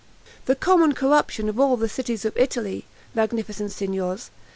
[0.45, 4.31] "The common corruption of all the cities of Italy, magnificent Signors!